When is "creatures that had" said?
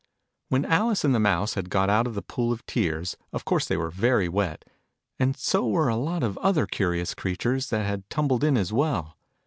7.13-8.09